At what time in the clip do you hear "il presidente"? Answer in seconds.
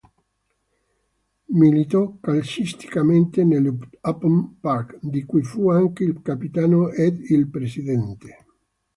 7.29-8.43